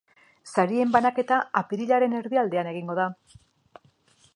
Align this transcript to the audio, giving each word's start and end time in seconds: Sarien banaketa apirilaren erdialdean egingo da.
Sarien 0.53 0.93
banaketa 0.95 1.39
apirilaren 1.63 2.19
erdialdean 2.21 2.75
egingo 2.75 2.97
da. 3.05 3.11